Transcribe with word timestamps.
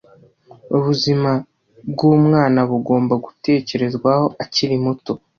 Ubuzima 0.77 1.31
bwumwanaBugomba 1.91 3.13
gutekerezwaho 3.25 4.25
akiri 4.43 4.75
muto 4.83 5.13